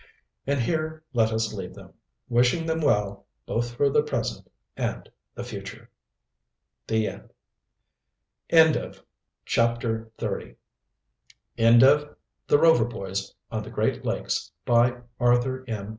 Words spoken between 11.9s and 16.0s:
of The Rover Boys on the Great Lakes, by Arthur M.